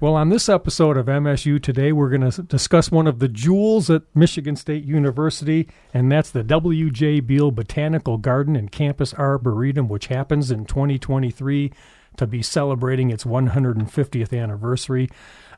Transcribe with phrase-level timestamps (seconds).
[0.00, 3.90] Well, on this episode of MSU Today, we're going to discuss one of the jewels
[3.90, 7.18] at Michigan State University, and that's the W.J.
[7.18, 11.72] Beal Botanical Garden and Campus Arboretum, which happens in 2023
[12.16, 15.08] to be celebrating its 150th anniversary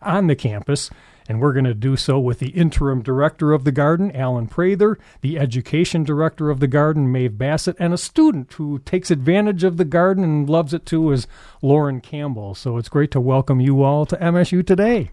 [0.00, 0.88] on the campus
[1.30, 4.98] and we're going to do so with the interim director of the garden, Alan Prather,
[5.20, 9.76] the education director of the garden, Maeve Bassett, and a student who takes advantage of
[9.76, 11.28] the garden and loves it too is
[11.62, 12.56] Loren Campbell.
[12.56, 15.12] So it's great to welcome you all to MSU today.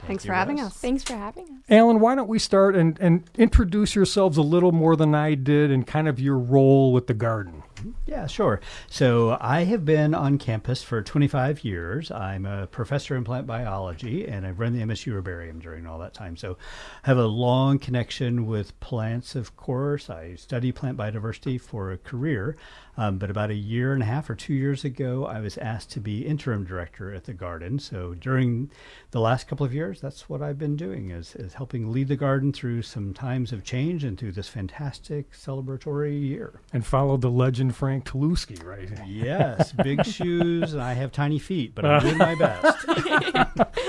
[0.00, 0.74] Thanks for having us.
[0.74, 1.62] Thanks for having us.
[1.70, 5.70] Alan, why don't we start and, and introduce yourselves a little more than I did
[5.70, 7.62] and kind of your role with the garden?
[8.06, 8.60] Yeah, sure.
[8.88, 12.10] So I have been on campus for 25 years.
[12.10, 16.14] I'm a professor in plant biology, and I've run the MSU herbarium during all that
[16.14, 16.36] time.
[16.36, 16.56] So
[17.04, 20.08] I have a long connection with plants, of course.
[20.10, 22.56] I study plant biodiversity for a career.
[22.96, 25.90] Um, but about a year and a half or two years ago, I was asked
[25.92, 27.78] to be interim director at the garden.
[27.78, 28.70] So during
[29.10, 32.16] the last couple of years, that's what I've been doing is, is helping lead the
[32.16, 36.60] garden through some times of change and through this fantastic celebratory year.
[36.72, 38.88] And followed the legend Frank Telewski, right?
[39.06, 42.86] Yes, big shoes, and I have tiny feet, but I'm doing my best.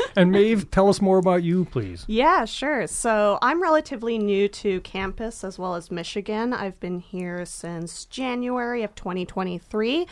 [0.16, 2.06] and Maeve, tell us more about you, please.
[2.08, 2.88] Yeah, sure.
[2.88, 6.54] So I'm relatively new to campus as well as Michigan.
[6.54, 10.08] I've been here since January of 2023.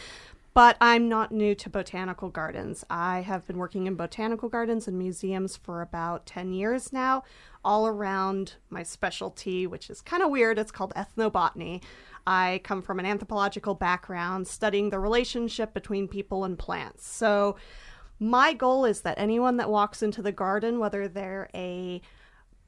[0.54, 2.86] But I'm not new to botanical gardens.
[2.88, 7.24] I have been working in botanical gardens and museums for about 10 years now,
[7.66, 10.60] all around my specialty, which is kind of weird.
[10.60, 11.82] It's called ethnobotany.
[12.26, 17.08] I come from an anthropological background studying the relationship between people and plants.
[17.08, 17.58] So,
[18.20, 22.02] my goal is that anyone that walks into the garden, whether they're a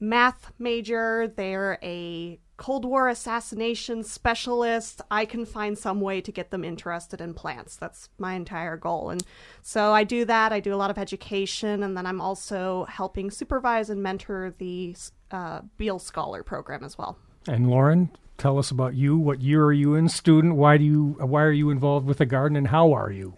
[0.00, 6.50] math major, they're a Cold War assassination specialist, I can find some way to get
[6.50, 7.76] them interested in plants.
[7.76, 9.10] That's my entire goal.
[9.10, 9.22] And
[9.62, 10.52] so I do that.
[10.52, 14.96] I do a lot of education, and then I'm also helping supervise and mentor the
[15.30, 17.18] uh, Beal Scholar program as well.
[17.48, 19.16] And Loren, tell us about you.
[19.16, 20.08] What year are you in?
[20.08, 20.56] Student?
[20.56, 21.16] Why do you?
[21.20, 22.56] Why are you involved with the garden?
[22.56, 23.34] And how are you?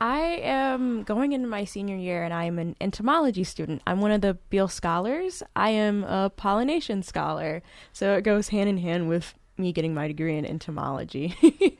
[0.00, 3.80] I am going into my senior year and I am an entomology student.
[3.86, 5.42] I'm one of the Beal scholars.
[5.54, 7.62] I am a pollination scholar.
[7.92, 11.34] So it goes hand in hand with me getting my degree in entomology.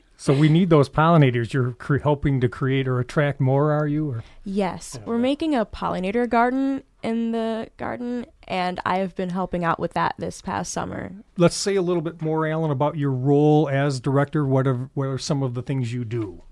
[0.17, 1.53] so we need those pollinators.
[1.53, 4.09] You're cre- helping to create or attract more, are you?
[4.09, 4.23] Or?
[4.43, 4.95] Yes.
[4.97, 5.05] Yeah.
[5.05, 9.93] We're making a pollinator garden in the garden and I have been helping out with
[9.93, 11.13] that this past summer.
[11.37, 14.45] Let's say a little bit more, Alan, about your role as director.
[14.45, 16.43] What are, what are some of the things you do?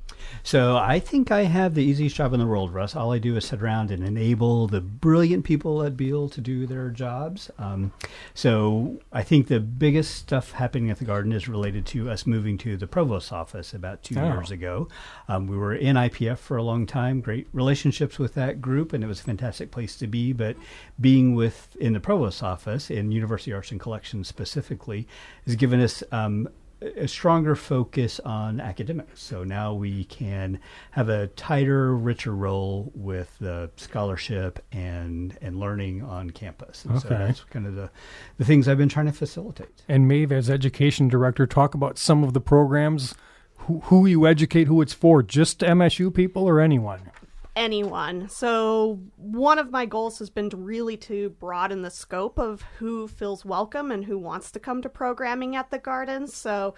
[0.43, 2.95] So I think I have the easiest job in the world, Russ.
[2.95, 6.67] All I do is sit around and enable the brilliant people at Beal to do
[6.67, 7.49] their jobs.
[7.57, 7.91] Um,
[8.33, 12.57] so I think the biggest stuff happening at the garden is related to us moving
[12.59, 14.33] to the provost's office about two oh.
[14.33, 14.87] years ago.
[15.27, 19.03] Um, we were in IPF for a long time, great relationships with that group, and
[19.03, 20.31] it was a fantastic place to be.
[20.31, 20.55] But
[20.99, 25.07] being with in the provost's office in University Arts and Collections specifically
[25.45, 26.47] has given us um,
[26.81, 29.21] a stronger focus on academics.
[29.21, 30.59] So now we can
[30.91, 36.85] have a tighter, richer role with the scholarship and and learning on campus.
[36.85, 37.07] And okay.
[37.07, 37.89] so that's kind of the
[38.37, 39.83] the things I've been trying to facilitate.
[39.87, 43.15] And Maeve, as education director, talk about some of the programs.
[43.59, 47.09] Who, who you educate, who it's for, just MSU people or anyone?
[47.55, 48.27] Anyone.
[48.29, 53.07] So one of my goals has been to really to broaden the scope of who
[53.07, 56.27] feels welcome and who wants to come to programming at the garden.
[56.27, 56.75] So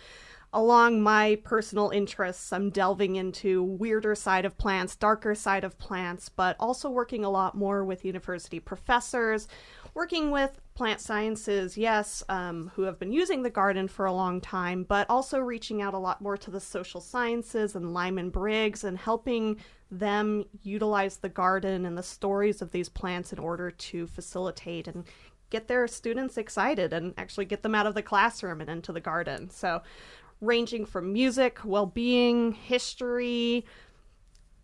[0.54, 6.30] along my personal interests, I'm delving into weirder side of plants, darker side of plants,
[6.30, 9.48] but also working a lot more with university professors,
[9.94, 14.40] working with plant sciences, yes, um, who have been using the garden for a long
[14.40, 18.84] time, but also reaching out a lot more to the social sciences and Lyman Briggs
[18.84, 19.58] and helping
[19.90, 25.06] them utilize the garden and the stories of these plants in order to facilitate and
[25.50, 29.00] get their students excited and actually get them out of the classroom and into the
[29.00, 29.50] garden.
[29.50, 29.82] So,
[30.42, 33.66] ranging from music, well being, history,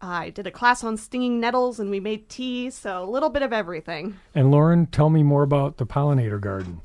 [0.02, 3.42] I did a class on stinging nettles and we made tea, so a little bit
[3.42, 4.20] of everything.
[4.36, 6.82] And Loren, tell me more about the pollinator garden.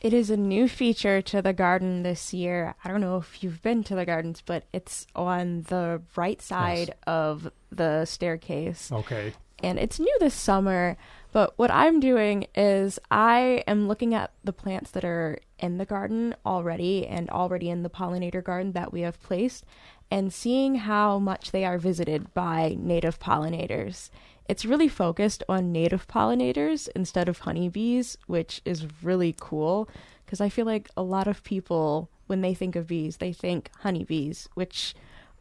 [0.00, 2.74] It is a new feature to the garden this year.
[2.84, 6.94] I don't know if you've been to the gardens, but it's on the right side
[7.06, 8.90] of the staircase.
[8.90, 9.34] Okay.
[9.62, 10.96] And it's new this summer,
[11.30, 15.86] but what I'm doing is I am looking at the plants that are in the
[15.86, 19.64] garden already and already in the pollinator garden that we have placed
[20.10, 24.10] and seeing how much they are visited by native pollinators.
[24.48, 29.88] It's really focused on native pollinators instead of honeybees, which is really cool
[30.24, 33.70] because I feel like a lot of people, when they think of bees, they think
[33.80, 34.94] honeybees, which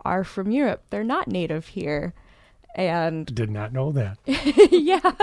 [0.03, 0.83] are from Europe.
[0.89, 2.13] They're not native here.
[2.75, 4.17] And Did not know that.
[4.25, 5.13] yeah.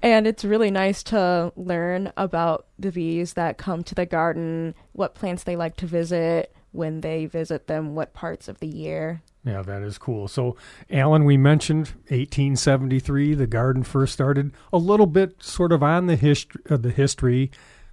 [0.00, 5.14] And it's really nice to learn about the bees that come to the garden, what
[5.14, 9.22] plants they like to visit, when they visit them, what parts of the year.
[9.44, 10.28] Yeah, that is cool.
[10.28, 10.56] So,
[10.90, 13.34] Alan, we mentioned 1873.
[13.34, 14.52] The garden first started.
[14.72, 17.50] A little bit, sort of, on the history, uh, the history,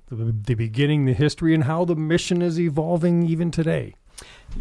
[0.08, 3.96] the, the beginning, the history, and how the mission is evolving even today.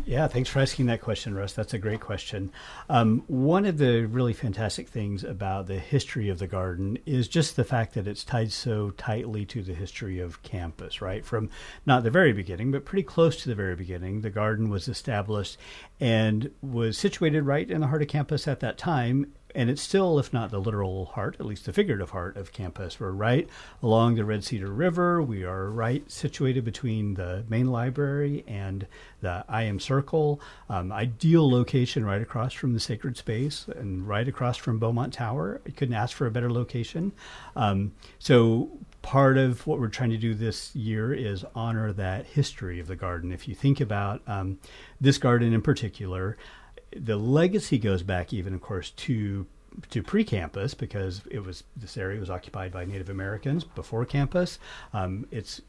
[0.04, 1.52] Yeah, thanks for asking that question, Russ.
[1.52, 2.50] That's a great question.
[2.88, 7.54] Um, one of the really fantastic things about the history of the garden is just
[7.54, 11.24] the fact that it's tied so tightly to the history of campus, right?
[11.24, 11.48] From
[11.86, 14.22] not the very beginning, but pretty close to the very beginning.
[14.22, 15.58] The garden was established
[16.00, 20.18] and was situated right in the heart of campus at that time and it's still,
[20.18, 22.98] if not the literal heart, at least the figurative heart of campus.
[22.98, 23.48] We're right
[23.82, 25.22] along the Red Cedar River.
[25.22, 28.86] We are right situated between the main library and
[29.20, 30.40] the IM Circle.
[30.68, 35.60] Um, ideal location right across from the sacred space and right across from Beaumont Tower.
[35.66, 37.12] I couldn't ask for a better location.
[37.54, 38.70] Um, so
[39.02, 42.96] part of what we're trying to do this year is honor that history of the
[42.96, 43.30] garden.
[43.30, 44.58] If you think about um,
[45.00, 46.36] this garden in particular,
[46.96, 49.46] the legacy goes back even, of course, to
[49.90, 54.58] to pre-campus because it was this area was occupied by Native Americans before campus.
[54.92, 55.60] Um, it's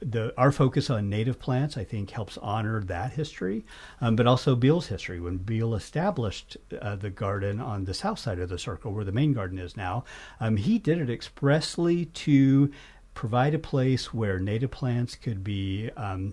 [0.00, 3.64] the our focus on native plants, I think, helps honor that history,
[4.00, 5.20] um, but also Beal's history.
[5.20, 9.12] When Beal established uh, the garden on the south side of the circle, where the
[9.12, 10.04] main garden is now,
[10.40, 12.70] um, he did it expressly to
[13.12, 16.32] provide a place where native plants could be um,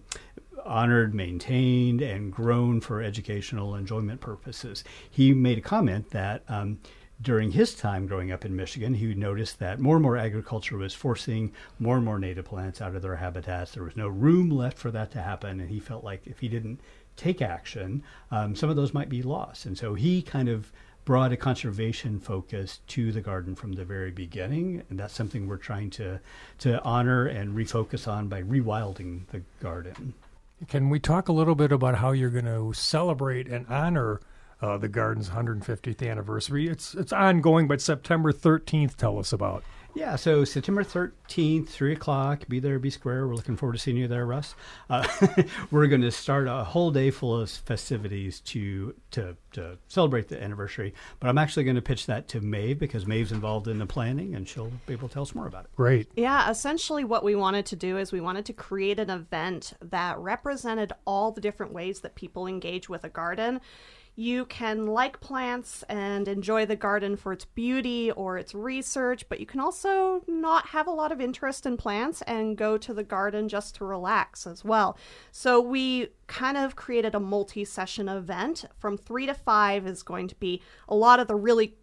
[0.67, 4.83] honored, maintained, and grown for educational enjoyment purposes.
[5.09, 6.79] He made a comment that um,
[7.21, 10.93] during his time growing up in Michigan, he noticed that more and more agriculture was
[10.93, 13.71] forcing more and more native plants out of their habitats.
[13.71, 16.47] There was no room left for that to happen, and he felt like if he
[16.47, 16.79] didn't
[17.15, 19.65] take action, um, some of those might be lost.
[19.65, 20.71] And so he kind of
[21.05, 25.57] brought a conservation focus to the garden from the very beginning, and that's something we're
[25.57, 26.19] trying to
[26.59, 30.13] to honor and refocus on by rewilding the garden.
[30.67, 34.19] Can we talk a little bit about how you're going to celebrate and honor
[34.59, 36.67] uh, the garden's 150th anniversary?
[36.67, 38.95] It's it's ongoing, but September 13th.
[38.95, 39.63] Tell us about.
[39.97, 43.27] Yeah, so September 13th, 3 o'clock, be there, be square.
[43.27, 44.53] We're looking forward to seeing you there, Russ.
[44.91, 45.07] Uh,
[45.71, 50.39] we're going to start a whole day full of festivities to, to, to celebrate the
[50.39, 50.93] anniversary.
[51.19, 54.35] But I'm actually going to pitch that to Maeve because Maeve's involved in the planning
[54.35, 55.75] and she'll be able to tell us more about it.
[55.75, 56.11] Great.
[56.15, 60.19] Yeah, essentially what we wanted to do is we wanted to create an event that
[60.19, 63.61] represented all the different ways that people engage with a garden
[64.19, 69.39] you can like plants and enjoy the garden for its beauty or its research, but
[69.39, 73.03] you can also not have a lot of interest in plants and go to the
[73.03, 74.97] garden just to relax as well.
[75.31, 78.65] So we kind of created a multi session event.
[78.79, 81.75] From three to five is going to be a lot of the really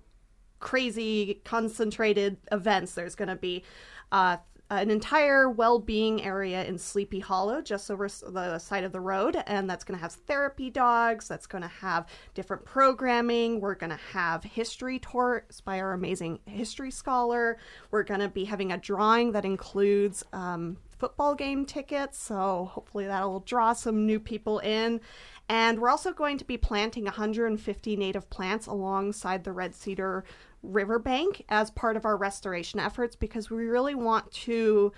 [0.59, 2.95] crazy concentrated events.
[2.95, 3.63] There's going to be
[4.11, 4.39] uh,
[4.71, 9.69] an entire well-being area in Sleepy Hollow, just over the side of the road, and
[9.69, 11.29] that's going to have therapy dogs.
[11.29, 13.61] That's going to have different programming.
[13.61, 17.59] We're going to have history tours by our amazing history scholar.
[17.91, 23.07] We're going to be having a drawing that includes um, football game tickets, so hopefully
[23.07, 25.01] that'll draw some new people in.
[25.49, 30.25] And we're also going to be planting 150 native plants alongside the red cedar
[30.65, 34.93] riverbank as part of our restoration efforts because we really want to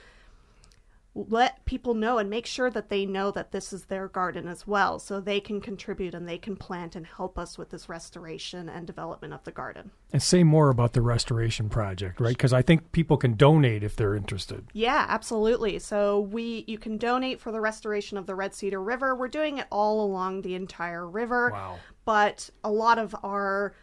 [1.17, 4.67] let people know and make sure that they know that this is their garden as
[4.67, 8.69] well so they can contribute and they can plant and help us with this restoration
[8.69, 9.91] and development of the garden.
[10.13, 12.37] And say more about the restoration project, right?
[12.37, 14.67] Because I think people can donate if they're interested.
[14.75, 15.79] Yeah, absolutely.
[15.79, 19.15] So we you can donate for the restoration of the Red Cedar River.
[19.15, 21.51] We're doing it all along the entire river.
[21.51, 21.79] Wow.
[22.05, 23.75] But a lot of our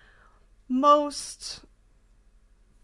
[0.70, 1.62] most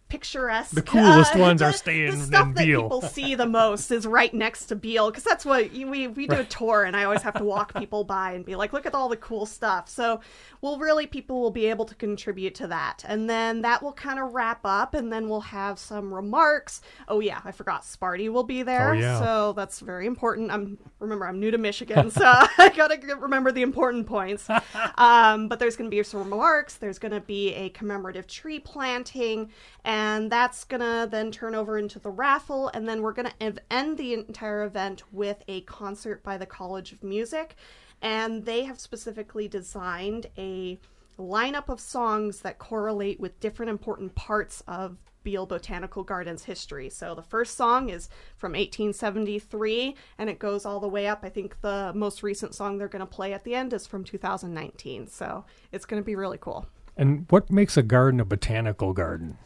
[0.09, 0.71] picturesque.
[0.75, 2.81] The coolest uh, ones are staying the stuff in that Beal.
[2.83, 6.35] people see the most is right next to Beal because that's what we we do
[6.37, 8.93] a tour and I always have to walk people by and be like, look at
[8.95, 9.87] all the cool stuff.
[9.89, 10.19] So,
[10.61, 14.19] well, really, people will be able to contribute to that, and then that will kind
[14.19, 16.81] of wrap up, and then we'll have some remarks.
[17.07, 19.19] Oh yeah, I forgot Sparty will be there, Oh, yeah.
[19.19, 20.51] so that's very important.
[20.51, 22.23] I'm remember I'm new to Michigan, so
[22.57, 24.47] I gotta remember the important points.
[24.97, 26.75] Um, but there's going to be some remarks.
[26.75, 29.49] There's going to be a commemorative tree planting,
[29.85, 29.98] and
[30.31, 32.69] that's going to then turn over into the raffle.
[32.73, 37.03] And then we're to end the entire event with a concert by the College of
[37.03, 37.55] Music.
[38.01, 40.79] And they have specifically designed a
[41.17, 46.89] lineup of songs that correlate with different important parts of Beal Botanical Gardens history.
[46.89, 51.19] So the first song is from 1873 and it goes all the way up.
[51.23, 54.05] I think the most recent song they're going to play at the end is from
[54.05, 55.07] 2019.
[55.07, 56.67] So it's going to be really cool.
[56.95, 59.37] And what makes a garden a botanical garden?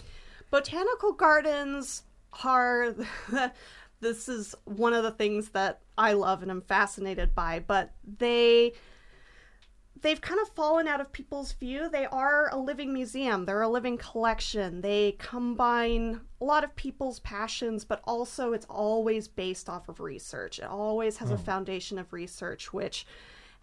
[0.54, 2.04] Botanical gardens
[2.44, 2.94] are.
[4.02, 8.74] this is one of the things that I love and I'm fascinated by, but they
[10.00, 11.90] they've kind of fallen out of people's view.
[11.90, 14.82] They are a living museum, they're a living collection.
[14.82, 20.60] They combine a lot of people's passions, but also it's always based off of research.
[20.60, 21.34] It always has oh.
[21.34, 21.46] a hmm.
[21.46, 23.08] foundation of research, which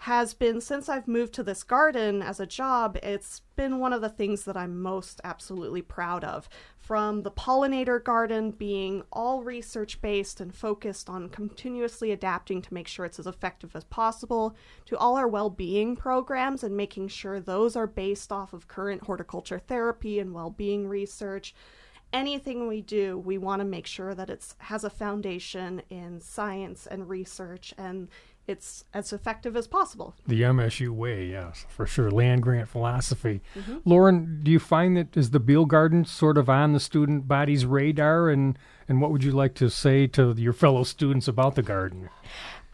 [0.04, 4.00] has been since I've moved to this garden as a job, it's been one of
[4.00, 6.48] the things that I'm most absolutely proud of.
[6.78, 12.88] From the pollinator garden being all research based and focused on continuously adapting to make
[12.88, 17.38] sure it's as effective as possible, to all our well being programs and making sure
[17.38, 21.54] those are based off of current horticulture therapy and well being research
[22.12, 26.86] anything we do, we want to make sure that it has a foundation in science
[26.86, 28.08] and research and
[28.46, 30.14] it's as effective as possible.
[30.26, 32.10] The MSU way, yes, for sure.
[32.10, 33.42] Land grant philosophy.
[33.54, 33.78] Mm-hmm.
[33.84, 37.64] Loren, do you find that is the Beal Garden sort of on the student body's
[37.64, 41.62] radar, and and what would you like to say to your fellow students about the
[41.62, 42.08] garden?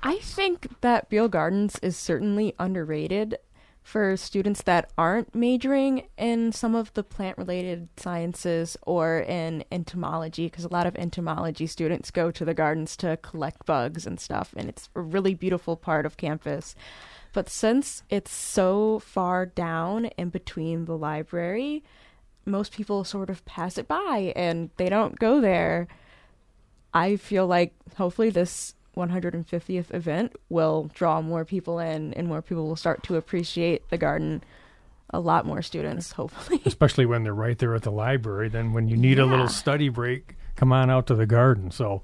[0.03, 3.37] I think that Beal Gardens is certainly underrated
[3.87, 10.47] for students that aren't majoring in some of the plant related sciences or in entomology
[10.47, 14.53] because a lot of entomology students go to the gardens to collect bugs and stuff
[14.57, 16.75] and it's a really beautiful part of campus.
[17.33, 21.85] But since it's so far down in between the library
[22.45, 25.89] most people sort of pass it by and they don't go there.
[26.95, 32.67] I feel like hopefully this 150th event will draw more people in and more people
[32.67, 34.43] will start to appreciate the garden
[35.11, 36.61] a lot more students hopefully.
[36.67, 39.25] Especially when they're right there at the library then when you need yeah.
[39.25, 41.71] a little study break come on out to the garden.
[41.71, 42.03] So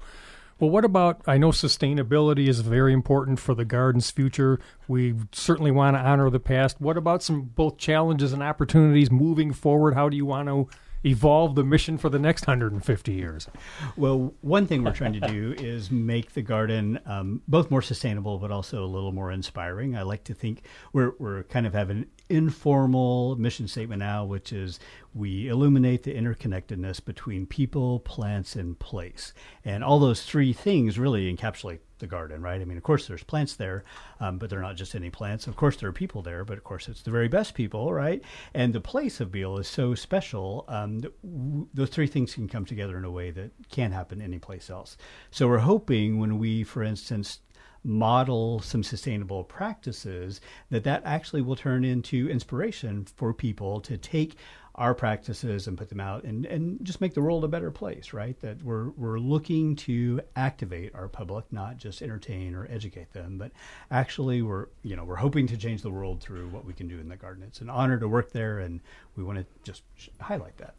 [0.59, 4.59] well what about i know sustainability is very important for the garden's future.
[4.87, 6.79] We certainly want to honor the past.
[6.79, 9.95] What about some both challenges and opportunities moving forward?
[9.95, 10.67] How do you want to
[11.05, 13.47] evolve the mission for the next 150 years?
[13.95, 18.37] Well, one thing we're trying to do is make the garden um, both more sustainable,
[18.37, 19.95] but also a little more inspiring.
[19.95, 24.79] I like to think we're, we're kind of having informal mission statement now, which is
[25.13, 29.33] we illuminate the interconnectedness between people, plants, and place.
[29.63, 32.61] And all those three things really encapsulate the garden, right?
[32.61, 33.83] I mean, of course, there's plants there,
[34.19, 35.47] um, but they're not just any plants.
[35.47, 38.21] Of course, there are people there, but of course, it's the very best people, right?
[38.53, 40.65] And the place of Beal is so special.
[40.67, 44.69] Um, w- those three things can come together in a way that can't happen anyplace
[44.69, 44.97] else.
[45.31, 47.39] So we're hoping when we, for instance,
[47.83, 54.37] model some sustainable practices that that actually will turn into inspiration for people to take
[54.75, 58.11] our practices and put them out and, and just make the world a better place,
[58.11, 58.39] right?
[58.39, 63.51] That we're, we're looking to activate our public, not just entertain or educate them, but
[63.91, 66.99] actually we're, you know, we're hoping to change the world through what we can do
[66.99, 67.43] in the garden.
[67.43, 68.79] It's an honor to work there and
[69.15, 69.83] we want to just
[70.19, 70.73] highlight that.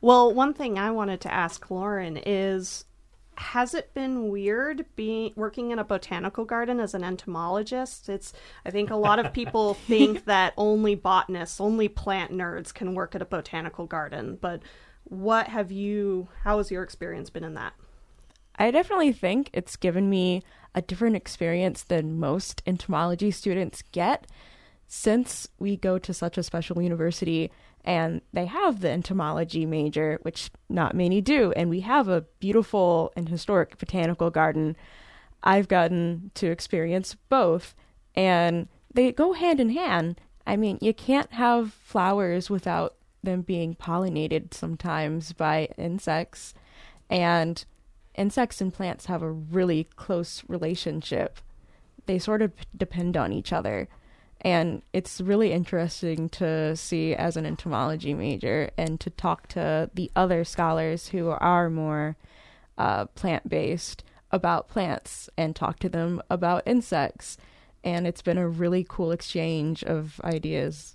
[0.00, 2.86] Well, one thing I wanted to ask Loren is
[3.38, 8.08] has it been weird being working in a botanical garden as an entomologist?
[8.08, 8.32] It's
[8.64, 13.14] I think a lot of people think that only botanists, only plant nerds can work
[13.14, 14.62] at a botanical garden, but
[15.04, 17.74] what have you how has your experience been in that?
[18.58, 20.42] I definitely think it's given me
[20.74, 24.26] a different experience than most entomology students get
[24.88, 27.50] since we go to such a special university
[27.86, 33.12] and they have the entomology major, which not many do, and we have a beautiful
[33.16, 34.76] and historic botanical garden.
[35.44, 37.76] I've gotten to experience both,
[38.16, 40.20] and they go hand in hand.
[40.46, 46.54] I mean, you can't have flowers without them being pollinated sometimes by insects,
[47.08, 47.64] and
[48.16, 51.38] insects and plants have a really close relationship.
[52.06, 53.88] They sort of depend on each other.
[54.46, 60.08] And it's really interesting to see as an entomology major and to talk to the
[60.14, 62.16] other scholars who are more
[62.78, 67.36] uh, plant based about plants and talk to them about insects.
[67.82, 70.94] And it's been a really cool exchange of ideas.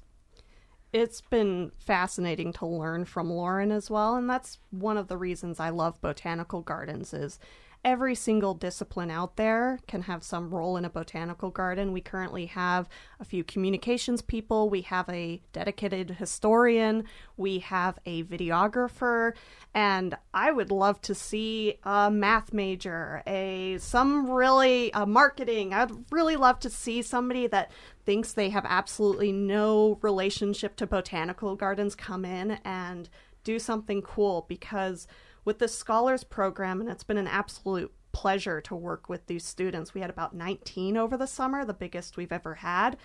[0.94, 5.60] It's been fascinating to learn from Loren as well, and that's one of the reasons
[5.60, 7.38] I love botanical gardens is
[7.84, 11.92] every single discipline out there can have some role in a botanical garden.
[11.92, 12.88] We currently have
[13.20, 17.06] a few communications people, we have a dedicated historian,
[17.38, 19.34] we have a videographer,
[19.74, 25.74] and I would love to see a math major, a some really a marketing.
[25.74, 27.72] I'd really love to see somebody that
[28.06, 33.10] thinks they have absolutely no relationship to botanical gardens come in and
[33.44, 35.08] do something cool because
[35.46, 39.94] with the scholars program, and it's been an absolute pleasure to work with these students.
[39.94, 42.98] We had about 19 over the summer, the biggest we've ever had.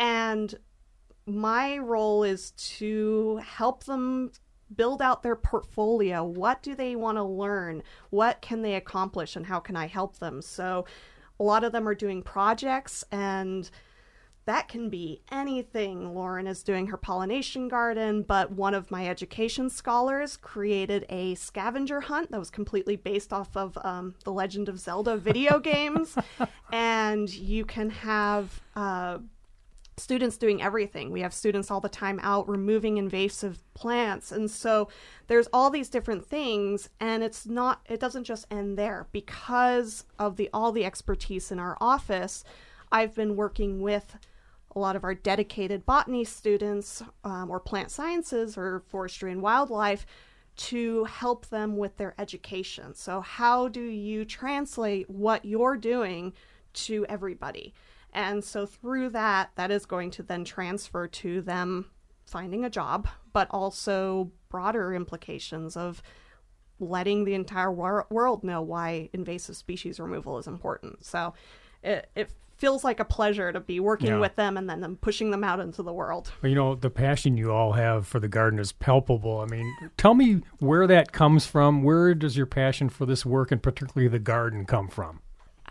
[0.00, 0.54] And
[1.26, 4.32] my role is to help them
[4.74, 6.24] build out their portfolio.
[6.24, 7.82] What do they want to learn?
[8.10, 10.42] What can they accomplish and how can I help them?
[10.42, 10.84] So
[11.40, 13.70] a lot of them are doing projects and
[14.48, 16.14] that can be anything.
[16.14, 22.00] Loren is doing her pollination garden, but one of my education scholars created a scavenger
[22.00, 26.16] hunt that was completely based off of um, the Legend of Zelda video games.
[26.72, 29.18] and you can have uh,
[29.98, 31.10] students doing everything.
[31.10, 34.32] We have students all the time out removing invasive plants.
[34.32, 34.88] And so
[35.26, 40.36] there's all these different things and it's not it doesn't just end there because of
[40.36, 42.44] the all the expertise in our office.
[42.90, 44.16] I've been working with
[44.78, 50.06] a lot of our dedicated botany students um, or plant sciences or forestry and wildlife
[50.56, 52.94] to help them with their education.
[52.94, 56.32] So, how do you translate what you're doing
[56.74, 57.74] to everybody?
[58.12, 61.86] And so, through that, that is going to then transfer to them
[62.24, 66.02] finding a job, but also broader implications of
[66.80, 71.04] letting the entire wor- world know why invasive species removal is important.
[71.04, 71.34] So,
[71.82, 74.18] it, it feels like a pleasure to be working Yeah.
[74.18, 76.32] with them and then them pushing them out into the world.
[76.42, 79.38] Well, you know, the passion you all have for the garden is palpable.
[79.40, 81.82] I mean, tell me where that comes from.
[81.82, 85.20] Where does your passion for this work and particularly the garden come from?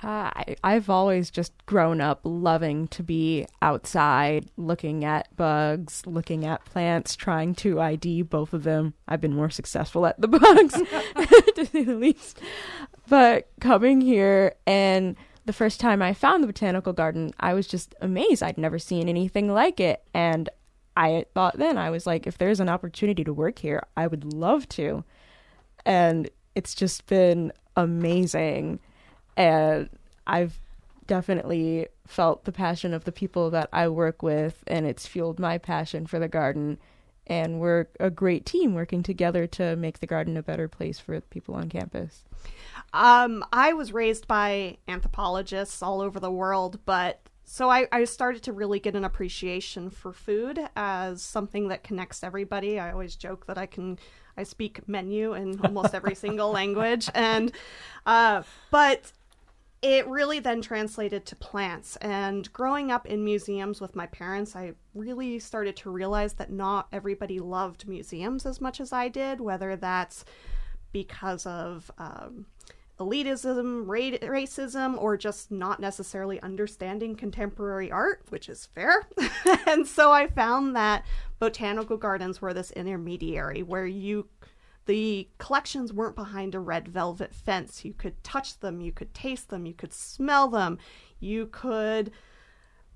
[0.03, 6.45] Uh, I, I've always just grown up loving to be outside, looking at bugs, looking
[6.45, 8.93] at plants, trying to ID both of them.
[9.07, 10.73] I've been more successful at the bugs,
[11.55, 12.39] to say the least.
[13.09, 15.15] But coming here and
[15.47, 18.43] the first time I found the botanical garden, I was just amazed.
[18.43, 20.03] I'd never seen anything like it.
[20.13, 20.49] And
[20.95, 24.33] I thought then, I was like, if there's an opportunity to work here, I would
[24.33, 25.03] love to.
[25.85, 28.79] And it's just been amazing
[29.37, 29.89] and
[30.25, 30.59] I've
[31.05, 35.57] definitely felt the passion of the people that I work with, and it's fueled my
[35.57, 36.79] passion for the garden.
[37.27, 41.21] And we're a great team working together to make the garden a better place for
[41.21, 42.23] people on campus.
[42.93, 48.43] Um, I was raised by anthropologists all over the world, but so I, I started
[48.43, 52.77] to really get an appreciation for food as something that connects everybody.
[52.79, 53.97] I always joke that I can
[54.35, 57.51] I speak menu in almost every single language, and
[58.05, 59.11] uh, but
[59.81, 61.95] it really then translated to plants.
[61.97, 66.87] And growing up in museums with my parents, I really started to realize that not
[66.91, 70.25] everybody loved museums as much as I did, whether that's
[70.91, 72.47] because of um,
[72.99, 79.07] elitism, ra- racism, or just not necessarily understanding contemporary art, which is fair.
[79.67, 81.05] and so I found that
[81.39, 84.27] botanical gardens were this intermediary where you
[84.87, 87.83] the collections weren't behind a red velvet fence.
[87.83, 90.77] You could touch them, you could taste them, you could smell them,
[91.19, 92.11] you could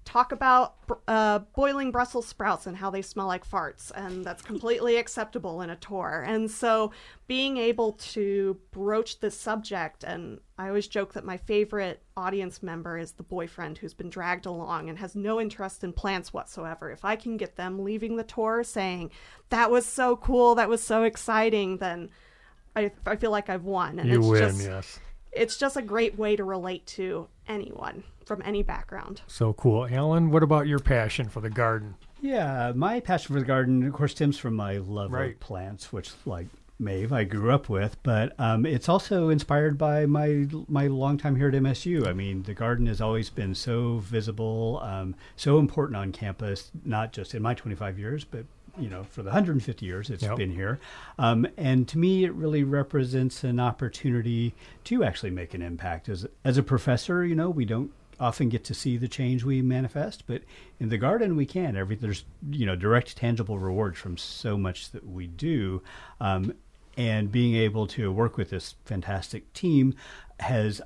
[0.05, 0.75] talk about
[1.07, 5.69] uh, boiling Brussels sprouts and how they smell like farts, and that's completely acceptable in
[5.69, 6.23] a tour.
[6.27, 6.91] And so,
[7.27, 12.97] being able to broach this subject, and I always joke that my favorite audience member
[12.97, 16.91] is the boyfriend who's been dragged along and has no interest in plants whatsoever.
[16.91, 19.11] If I can get them leaving the tour saying,
[19.49, 22.09] That was so cool, that was so exciting, then
[22.75, 23.99] I, I feel like I've won.
[23.99, 24.99] And you it's win, just, yes.
[25.31, 29.21] It's just a great way to relate to anyone from any background.
[29.27, 29.87] So cool.
[29.89, 31.95] Alan, what about your passion for the garden?
[32.21, 35.33] Yeah, my passion for the garden, of course, stems from my love Right.
[35.33, 36.47] of plants, which, like
[36.79, 37.97] Maeve, I grew up with.
[38.03, 42.07] But um, it's also inspired by my my long time here at MSU.
[42.07, 47.11] I mean, the garden has always been so visible, um, so important on campus, not
[47.11, 48.45] just in my 25 years, but
[48.77, 50.37] you know, for the 150 years it's Yep.
[50.37, 50.79] been here.
[51.19, 54.53] Um, and to me, it really represents an opportunity
[54.85, 56.09] to actually make an impact.
[56.09, 59.61] As as a professor, you know, we don't often get to see the change we
[59.63, 60.43] manifest, but
[60.79, 61.75] in the garden we can.
[61.75, 65.81] Every there's you know direct tangible rewards from so much that we do,
[66.19, 66.53] um,
[66.97, 69.95] and being able to work with this fantastic team
[70.39, 70.81] has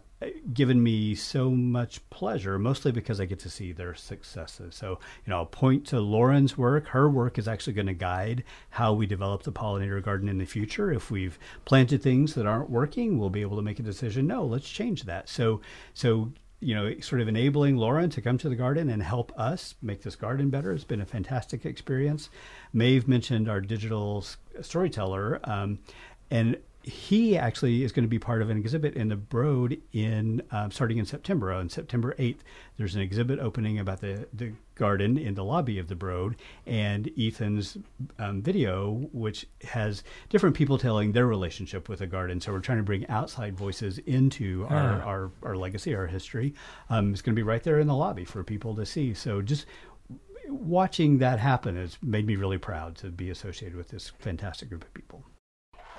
[0.53, 4.75] given me so much pleasure, mostly because I get to see their successes.
[4.75, 6.87] So, you know, I'll point to Loren's work.
[6.87, 10.45] Her work is actually going to guide how we develop the pollinator garden in the
[10.45, 10.91] future.
[10.91, 14.27] If we've planted things that aren't working, we'll be able to make a decision.
[14.27, 15.29] No, let's change that.
[15.29, 15.61] So,
[15.93, 19.75] so you know, sort of enabling Loren to come to the garden and help us
[19.81, 22.29] make this garden better It's been a fantastic experience.
[22.73, 24.25] Maeve mentioned our digital
[24.61, 25.79] storyteller, um,
[26.31, 30.43] and he actually is going to be part of an exhibit in the Broad in
[30.51, 31.51] um, starting in September.
[31.51, 32.39] On September 8th,
[32.77, 36.35] there's an exhibit opening about the, the garden in the lobby of the Broad,
[36.67, 37.77] and Ethan's
[38.19, 42.39] um, video, which has different people telling their relationship with the garden.
[42.39, 46.53] So we're trying to bring outside voices into our, our, our legacy, our history.
[46.91, 49.15] Um, it's going to be right there in the lobby for people to see.
[49.15, 49.65] So just
[50.47, 54.83] watching that happen has made me really proud to be associated with this fantastic group
[54.83, 55.23] of people.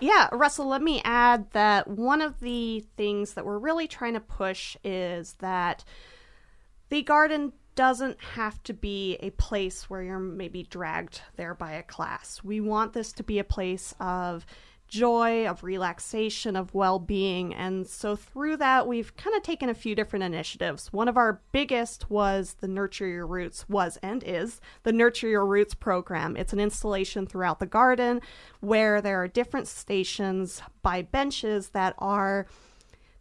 [0.00, 4.20] Yeah, Russell, let me add that one of the things that we're really trying to
[4.20, 5.84] push is that
[6.90, 11.82] the garden doesn't have to be a place where you're maybe dragged there by a
[11.82, 12.42] class.
[12.42, 14.44] We want this to be a place of
[14.88, 17.54] joy, of relaxation, of well being.
[17.54, 20.92] And so through that, we've kind of taken a few different initiatives.
[20.92, 25.46] One of our biggest was the Nurture Your Roots, was and is the Nurture Your
[25.46, 26.36] Roots program.
[26.36, 28.20] It's an installation throughout the garden
[28.60, 32.46] where there are different stations by benches that are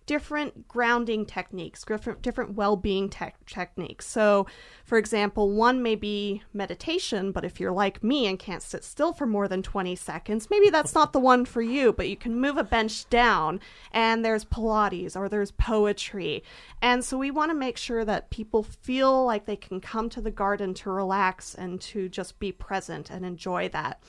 [0.06, 4.06] different grounding techniques, different, different well being te- techniques.
[4.06, 4.46] So,
[4.84, 9.14] for example, one may be meditation, but if you're like me and can't sit still
[9.14, 12.40] for more than 20 seconds, maybe that's not the one for you, but you can
[12.40, 13.60] move a bench down
[13.92, 16.44] and there's Pilates or there's poetry.
[16.82, 20.22] And so, we want to make sure that people feel like they can come to
[20.22, 24.02] the garden to relax and to just be present and enjoy that.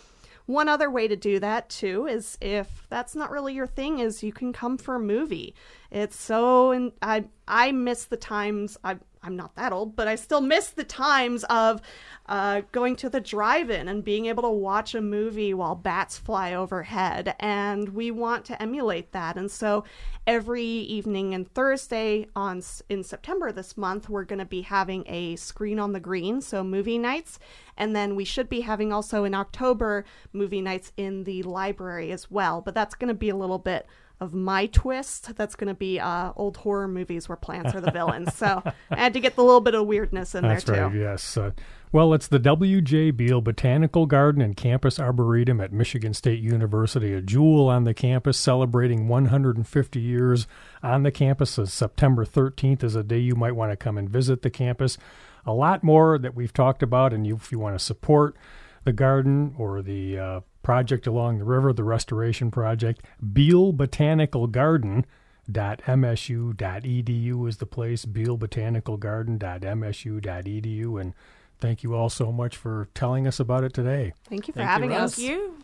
[0.47, 4.23] One other way to do that too is if that's not really your thing is
[4.23, 5.55] you can come for a movie.
[5.91, 10.15] It's so and I I miss the times I I'm not that old, but I
[10.15, 11.83] still miss the times of
[12.27, 16.55] uh, going to the drive-in and being able to watch a movie while bats fly
[16.55, 17.35] overhead.
[17.41, 19.37] And we want to emulate that.
[19.37, 19.85] And so
[20.27, 25.37] every evening and Thursday on in September this month, we're going to be having a
[25.37, 27.39] screen on the green, so movie nights.
[27.77, 32.31] And then we should be having also in October movie nights in the library as
[32.31, 32.61] well.
[32.61, 33.87] But that's going to be a little bit
[34.21, 37.91] of my twist that's going to be uh, old horror movies where plants are the
[37.91, 38.35] villains.
[38.35, 40.99] so I had to get the little bit of weirdness in that's there right, too.
[40.99, 41.37] Yes.
[41.37, 41.51] Uh,
[41.93, 43.13] well, it's the W.J.
[43.13, 48.39] Beal Botanical Garden and Campus Arboretum at Michigan State University, a jewel on the campus
[48.39, 50.47] celebrating 150 years
[50.83, 51.59] on the campus.
[51.65, 54.99] September 13th is a day you might want to come and visit the campus.
[55.45, 58.37] A lot more that we've talked about, and you, if you want to support
[58.85, 63.07] the garden or the uh, project along the river, the restoration project.
[63.33, 65.07] Beal Botanical Garden.
[65.49, 71.01] .msu.edu is the place, bealbotanicalgarden.msu.edu.
[71.01, 71.15] And
[71.61, 74.13] thank you all so much for telling us about it today.
[74.29, 75.13] Thank you for Thank having Russ.
[75.13, 75.15] us.
[75.15, 75.57] Thank you.